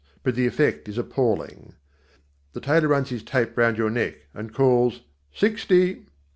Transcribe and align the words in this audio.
But 0.23 0.33
the 0.33 0.47
effect 0.47 0.89
is 0.89 0.97
appalling. 0.97 1.75
The 2.53 2.59
tailor 2.59 2.87
runs 2.87 3.09
his 3.09 3.21
tape 3.21 3.55
round 3.55 3.77
your 3.77 3.91
neck 3.91 4.15
and 4.33 4.51
calls 4.51 5.01
"sixty!" 5.31 6.07